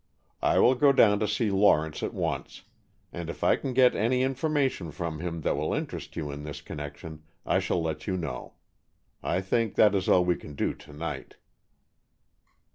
[0.41, 2.63] I will go down to see Lawrence at once,
[3.13, 6.59] and if I can get any information from him that will interest you in this
[6.59, 8.53] connection, I shall let you know.
[9.21, 11.35] I think that is all that we can do to night."